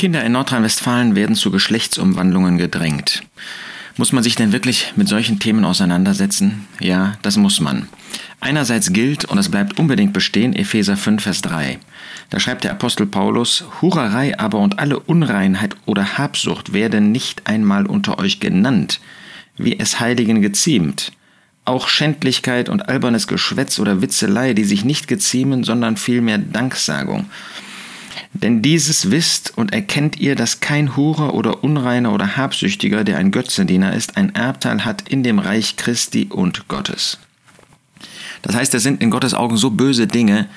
[0.00, 3.22] Kinder in Nordrhein-Westfalen werden zu Geschlechtsumwandlungen gedrängt.
[3.98, 6.66] Muss man sich denn wirklich mit solchen Themen auseinandersetzen?
[6.80, 7.86] Ja, das muss man.
[8.40, 11.78] Einerseits gilt, und es bleibt unbedingt bestehen, Epheser 5, Vers 3.
[12.30, 17.84] Da schreibt der Apostel Paulus, Hurerei aber und alle Unreinheit oder Habsucht werden nicht einmal
[17.84, 19.02] unter euch genannt,
[19.58, 21.12] wie es Heiligen geziemt.
[21.66, 27.26] Auch Schändlichkeit und albernes Geschwätz oder Witzelei, die sich nicht geziemen, sondern vielmehr Danksagung.
[28.32, 33.32] Denn dieses wisst und erkennt ihr, dass kein Hurer oder Unreiner oder Habsüchtiger, der ein
[33.32, 37.18] Götzendiener ist, ein Erbteil hat in dem Reich Christi und Gottes.
[38.42, 40.48] Das heißt, das sind in Gottes Augen so böse Dinge,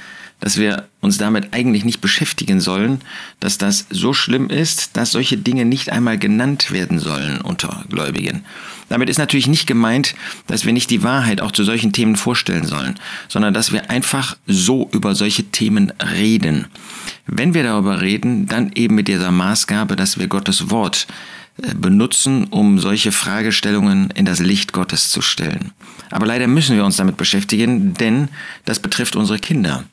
[0.43, 2.99] dass wir uns damit eigentlich nicht beschäftigen sollen,
[3.39, 8.43] dass das so schlimm ist, dass solche Dinge nicht einmal genannt werden sollen unter Gläubigen.
[8.89, 10.15] Damit ist natürlich nicht gemeint,
[10.47, 12.95] dass wir nicht die Wahrheit auch zu solchen Themen vorstellen sollen,
[13.29, 16.65] sondern dass wir einfach so über solche Themen reden.
[17.25, 21.07] Wenn wir darüber reden, dann eben mit dieser Maßgabe, dass wir Gottes Wort
[21.61, 25.71] äh, benutzen, um solche Fragestellungen in das Licht Gottes zu stellen.
[26.11, 28.27] Aber leider müssen wir uns damit beschäftigen, denn
[28.65, 29.85] das betrifft unsere Kinder.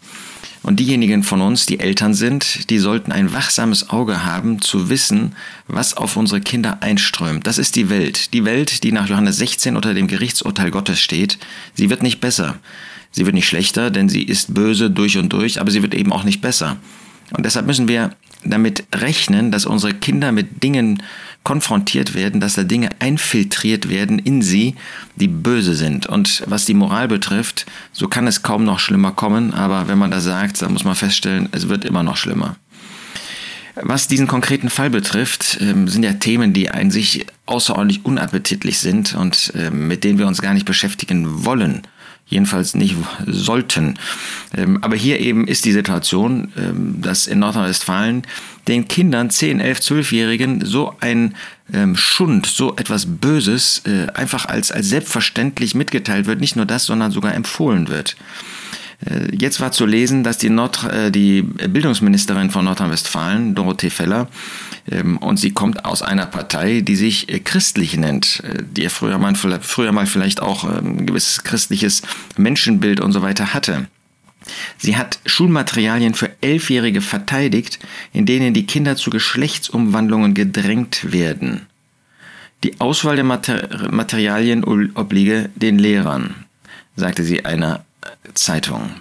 [0.62, 5.34] Und diejenigen von uns, die Eltern sind, die sollten ein wachsames Auge haben, zu wissen,
[5.68, 7.46] was auf unsere Kinder einströmt.
[7.46, 8.34] Das ist die Welt.
[8.34, 11.38] Die Welt, die nach Johannes 16 unter dem Gerichtsurteil Gottes steht.
[11.74, 12.58] Sie wird nicht besser.
[13.10, 16.12] Sie wird nicht schlechter, denn sie ist böse durch und durch, aber sie wird eben
[16.12, 16.76] auch nicht besser.
[17.32, 21.02] Und deshalb müssen wir damit rechnen, dass unsere Kinder mit Dingen
[21.42, 24.74] konfrontiert werden, dass da Dinge einfiltriert werden in sie,
[25.16, 26.06] die böse sind.
[26.06, 30.10] Und was die Moral betrifft, so kann es kaum noch schlimmer kommen, aber wenn man
[30.10, 32.56] das sagt, dann muss man feststellen, es wird immer noch schlimmer.
[33.76, 39.14] Was diesen konkreten Fall betrifft, ähm, sind ja Themen, die an sich außerordentlich unappetitlich sind
[39.14, 41.82] und ähm, mit denen wir uns gar nicht beschäftigen wollen
[42.30, 43.98] jedenfalls nicht sollten.
[44.56, 48.22] Ähm, aber hier eben ist die Situation, ähm, dass in Nordrhein-Westfalen
[48.68, 51.34] den Kindern, 10, 11, 12-Jährigen, so ein
[51.72, 56.40] ähm, Schund, so etwas Böses äh, einfach als, als selbstverständlich mitgeteilt wird.
[56.40, 58.16] Nicht nur das, sondern sogar empfohlen wird.
[59.04, 64.28] Äh, jetzt war zu lesen, dass die, Nord äh, die Bildungsministerin von Nordrhein-Westfalen, Dorothee Feller,
[65.20, 69.92] und sie kommt aus einer Partei, die sich äh, christlich nennt, die früher mal, früher
[69.92, 72.02] mal vielleicht auch ähm, ein gewisses christliches
[72.36, 73.86] Menschenbild und so weiter hatte.
[74.78, 77.78] Sie hat Schulmaterialien für Elfjährige verteidigt,
[78.12, 81.66] in denen die Kinder zu Geschlechtsumwandlungen gedrängt werden.
[82.64, 86.34] Die Auswahl der Materialien obliege den Lehrern,
[86.96, 87.84] sagte sie einer
[88.34, 89.00] Zeitung.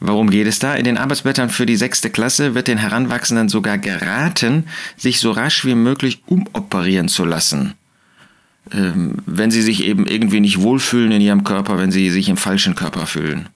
[0.00, 0.74] Warum geht es da?
[0.74, 4.64] In den Arbeitsblättern für die sechste Klasse wird den Heranwachsenden sogar geraten,
[4.96, 7.74] sich so rasch wie möglich umoperieren zu lassen.
[8.72, 12.36] Ähm, wenn sie sich eben irgendwie nicht wohlfühlen in ihrem Körper, wenn sie sich im
[12.36, 13.48] falschen Körper fühlen.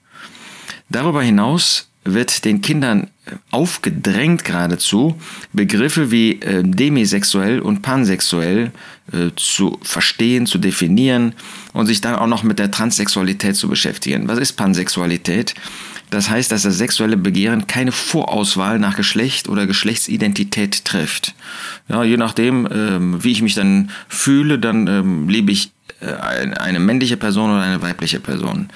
[0.89, 3.09] Darüber hinaus wird den Kindern
[3.51, 5.15] aufgedrängt geradezu,
[5.53, 8.71] Begriffe wie äh, demisexuell und pansexuell
[9.11, 11.33] äh, zu verstehen, zu definieren
[11.71, 14.27] und sich dann auch noch mit der Transsexualität zu beschäftigen.
[14.27, 15.53] Was ist Pansexualität?
[16.09, 21.33] Das heißt, dass das sexuelle Begehren keine Vorauswahl nach Geschlecht oder Geschlechtsidentität trifft.
[21.87, 25.71] Ja, je nachdem, ähm, wie ich mich dann fühle, dann ähm, liebe ich
[26.01, 26.13] äh,
[26.57, 28.69] eine männliche Person oder eine weibliche Person.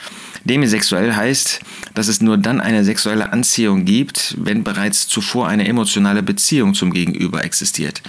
[0.44, 1.60] Demisexuell heißt,
[1.94, 6.92] dass es nur dann eine sexuelle Anziehung gibt, wenn bereits zuvor eine emotionale Beziehung zum
[6.92, 8.02] Gegenüber existiert.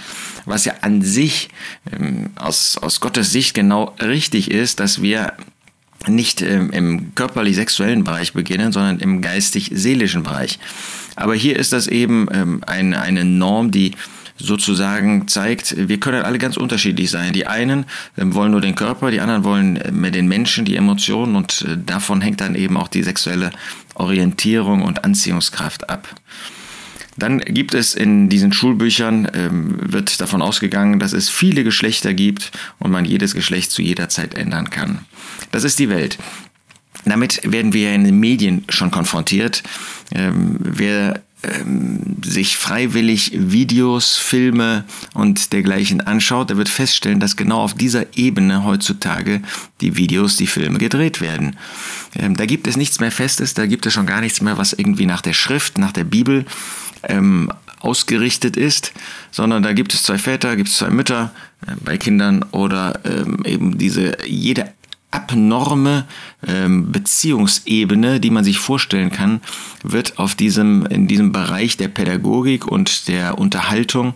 [0.45, 1.49] Was ja an sich
[1.91, 5.33] ähm, aus, aus Gottes Sicht genau richtig ist, dass wir
[6.07, 10.59] nicht ähm, im körperlich-sexuellen Bereich beginnen, sondern im geistig-seelischen Bereich.
[11.15, 13.91] Aber hier ist das eben ähm, eine, eine Norm, die
[14.39, 17.33] sozusagen zeigt, wir können alle ganz unterschiedlich sein.
[17.33, 17.85] Die einen
[18.17, 21.61] ähm, wollen nur den Körper, die anderen wollen äh, mehr den Menschen, die Emotionen und
[21.67, 23.51] äh, davon hängt dann eben auch die sexuelle
[23.95, 26.07] Orientierung und Anziehungskraft ab.
[27.17, 32.51] Dann gibt es in diesen Schulbüchern, ähm, wird davon ausgegangen, dass es viele Geschlechter gibt
[32.79, 34.99] und man jedes Geschlecht zu jeder Zeit ändern kann.
[35.51, 36.17] Das ist die Welt.
[37.05, 39.63] Damit werden wir in den Medien schon konfrontiert.
[40.13, 44.83] Ähm, wer ähm, sich freiwillig Videos, Filme
[45.13, 49.41] und dergleichen anschaut, der wird feststellen, dass genau auf dieser Ebene heutzutage
[49.79, 51.55] die Videos, die Filme gedreht werden.
[52.15, 54.73] Ähm, da gibt es nichts mehr Festes, da gibt es schon gar nichts mehr, was
[54.73, 56.45] irgendwie nach der Schrift, nach der Bibel
[57.03, 58.91] ähm, ausgerichtet ist,
[59.31, 61.31] sondern da gibt es zwei Väter, gibt es zwei Mütter
[61.65, 64.73] äh, bei Kindern oder ähm, eben diese jede
[65.11, 66.05] abnorme
[66.45, 69.41] ähm, Beziehungsebene, die man sich vorstellen kann,
[69.83, 74.13] wird auf diesem, in diesem Bereich der Pädagogik und der Unterhaltung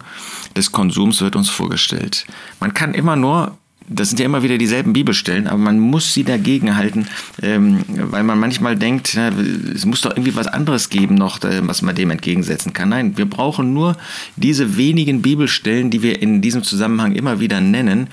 [0.55, 2.25] des Konsums wird uns vorgestellt.
[2.59, 3.57] Man kann immer nur
[3.87, 7.07] das sind ja immer wieder dieselben Bibelstellen, aber man muss sie dagegen halten,
[7.41, 11.81] ähm, weil man manchmal denkt, es muss doch irgendwie was anderes geben noch, äh, was
[11.81, 12.89] man dem entgegensetzen kann.
[12.89, 13.97] Nein, wir brauchen nur
[14.35, 18.07] diese wenigen Bibelstellen, die wir in diesem Zusammenhang immer wieder nennen.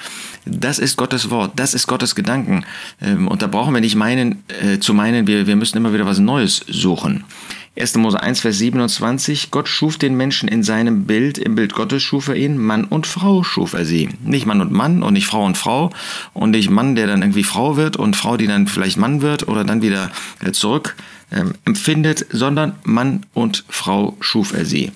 [0.44, 2.64] Das ist Gottes Wort, das ist Gottes Gedanken.
[3.00, 6.18] Ähm, und da brauchen wir nicht meinen, äh, zu meinen, wir müssen immer wieder was
[6.18, 7.24] Neues suchen.
[7.80, 7.94] 1.
[7.96, 12.28] Mose 1, Vers 27, Gott schuf den Menschen in seinem Bild, im Bild Gottes schuf
[12.28, 14.10] er ihn, Mann und Frau schuf er sie.
[14.22, 15.90] Nicht Mann und Mann und nicht Frau und Frau
[16.34, 19.48] und nicht Mann, der dann irgendwie Frau wird und Frau, die dann vielleicht Mann wird
[19.48, 20.10] oder dann wieder
[20.44, 20.94] äh, zurück
[21.32, 24.92] ähm, empfindet, sondern Mann und Frau schuf er sie.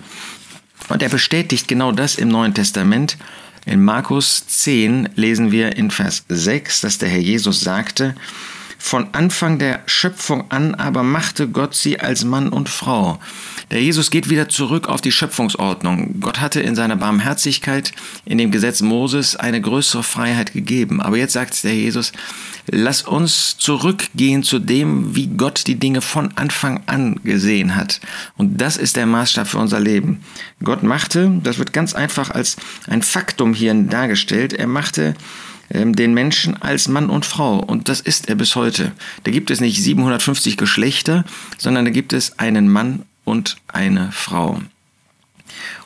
[0.90, 3.16] Und er bestätigt genau das im Neuen Testament.
[3.64, 8.14] In Markus 10 lesen wir in Vers 6, dass der Herr Jesus sagte,
[8.84, 13.18] von Anfang der Schöpfung an aber machte Gott sie als Mann und Frau.
[13.70, 16.20] Der Jesus geht wieder zurück auf die Schöpfungsordnung.
[16.20, 17.92] Gott hatte in seiner Barmherzigkeit
[18.26, 21.00] in dem Gesetz Moses eine größere Freiheit gegeben.
[21.00, 22.12] Aber jetzt sagt der Jesus,
[22.70, 28.02] lass uns zurückgehen zu dem, wie Gott die Dinge von Anfang an gesehen hat.
[28.36, 30.20] Und das ist der Maßstab für unser Leben.
[30.62, 35.14] Gott machte, das wird ganz einfach als ein Faktum hier dargestellt, er machte
[35.70, 37.58] den Menschen als Mann und Frau.
[37.58, 38.92] Und das ist er bis heute.
[39.24, 41.24] Da gibt es nicht 750 Geschlechter,
[41.58, 44.60] sondern da gibt es einen Mann und eine Frau.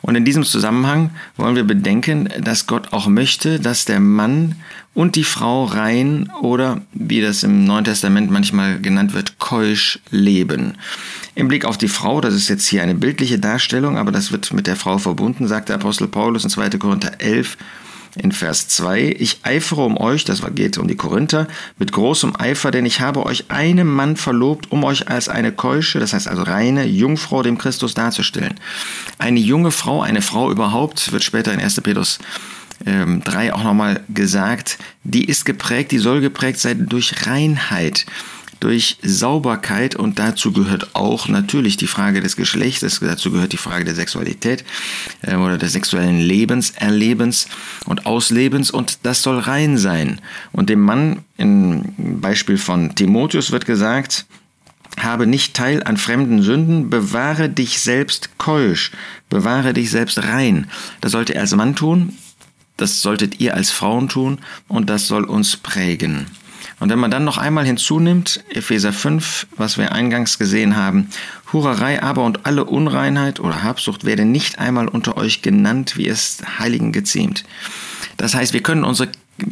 [0.01, 4.55] Und in diesem Zusammenhang wollen wir bedenken, dass Gott auch möchte, dass der Mann
[4.93, 10.75] und die Frau rein oder, wie das im Neuen Testament manchmal genannt wird, keusch leben.
[11.35, 14.51] Im Blick auf die Frau, das ist jetzt hier eine bildliche Darstellung, aber das wird
[14.53, 16.71] mit der Frau verbunden, sagt der Apostel Paulus in 2.
[16.71, 17.57] Korinther 11,
[18.15, 21.47] in Vers 2, ich eifere um euch, das geht um die Korinther,
[21.77, 25.99] mit großem Eifer, denn ich habe euch einem Mann verlobt, um euch als eine keusche,
[25.99, 28.55] das heißt also reine Jungfrau dem Christus darzustellen.
[29.17, 31.81] Eine junge Frau, eine Frau überhaupt, wird später in 1.
[31.81, 32.19] Petrus
[32.85, 38.05] 3 ähm, auch nochmal gesagt, die ist geprägt, die soll geprägt sein durch Reinheit
[38.59, 43.85] durch Sauberkeit und dazu gehört auch natürlich die Frage des Geschlechtes, dazu gehört die Frage
[43.85, 44.65] der Sexualität
[45.21, 47.47] äh, oder des sexuellen Lebens, Erlebens
[47.85, 50.19] und Auslebens und das soll rein sein.
[50.51, 54.25] Und dem Mann im Beispiel von Timotheus wird gesagt,
[54.97, 58.91] habe nicht teil an fremden Sünden, bewahre dich selbst keusch,
[59.29, 60.69] bewahre dich selbst rein.
[61.01, 62.17] Das sollte er als Mann tun,
[62.77, 66.27] das solltet ihr als Frauen tun und das soll uns prägen.
[66.79, 71.09] Und wenn man dann noch einmal hinzunimmt, Epheser 5, was wir eingangs gesehen haben,
[71.51, 76.41] Hurerei aber und alle Unreinheit oder Habsucht werde nicht einmal unter euch genannt, wie es
[76.59, 77.43] Heiligen geziemt.
[78.17, 79.09] Das heißt, wir können unsere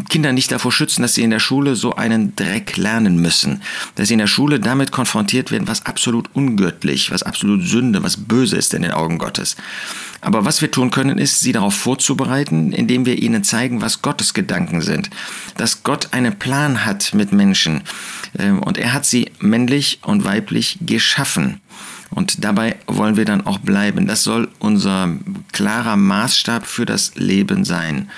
[0.09, 3.61] Kinder nicht davor schützen, dass sie in der Schule so einen Dreck lernen müssen,
[3.95, 8.17] dass sie in der Schule damit konfrontiert werden, was absolut ungöttlich, was absolut Sünde, was
[8.17, 9.55] böse ist in den Augen Gottes.
[10.21, 14.33] Aber was wir tun können, ist, sie darauf vorzubereiten, indem wir ihnen zeigen, was Gottes
[14.33, 15.09] Gedanken sind,
[15.57, 17.81] dass Gott einen Plan hat mit Menschen
[18.37, 21.61] ähm, und er hat sie männlich und weiblich geschaffen.
[22.09, 24.07] Und dabei wollen wir dann auch bleiben.
[24.07, 25.09] Das soll unser
[25.51, 28.09] klarer Maßstab für das Leben sein.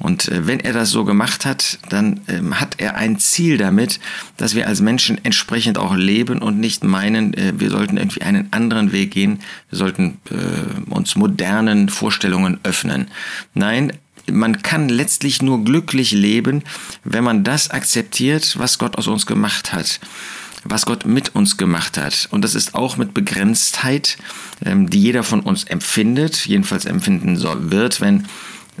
[0.00, 4.00] Und äh, wenn er das so gemacht hat, dann ähm, hat er ein Ziel damit,
[4.36, 8.48] dass wir als Menschen entsprechend auch leben und nicht meinen, äh, wir sollten irgendwie einen
[8.50, 13.08] anderen Weg gehen, wir sollten äh, uns modernen Vorstellungen öffnen.
[13.54, 13.92] Nein,
[14.30, 16.62] man kann letztlich nur glücklich leben,
[17.04, 20.00] wenn man das akzeptiert, was Gott aus uns gemacht hat
[20.64, 22.28] was Gott mit uns gemacht hat.
[22.30, 24.18] Und das ist auch mit Begrenztheit,
[24.62, 28.26] ähm, die jeder von uns empfindet, jedenfalls empfinden wird, wenn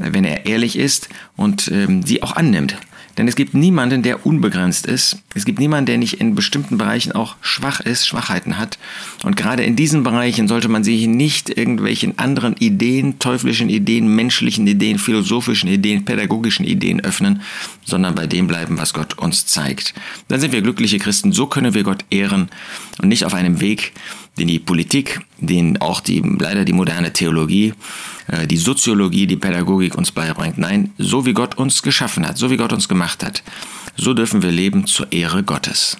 [0.00, 2.76] wenn er ehrlich ist und ähm, sie auch annimmt.
[3.18, 5.18] Denn es gibt niemanden, der unbegrenzt ist.
[5.34, 8.78] Es gibt niemanden, der nicht in bestimmten Bereichen auch schwach ist, Schwachheiten hat.
[9.24, 14.66] Und gerade in diesen Bereichen sollte man sich nicht irgendwelchen anderen Ideen, teuflischen Ideen, menschlichen
[14.66, 17.42] Ideen, philosophischen Ideen, pädagogischen Ideen öffnen,
[17.84, 19.92] sondern bei dem bleiben, was Gott uns zeigt.
[20.28, 21.32] Dann sind wir glückliche Christen.
[21.32, 22.48] So können wir Gott ehren
[23.02, 23.92] und nicht auf einem Weg,
[24.38, 27.74] den die Politik, den auch die, leider die moderne Theologie,
[28.46, 30.58] die Soziologie, die Pädagogik uns beibringt.
[30.58, 33.42] Nein, so wie Gott uns geschaffen hat, so wie Gott uns gemacht hat,
[33.96, 35.96] so dürfen wir leben zur Ehre Gottes.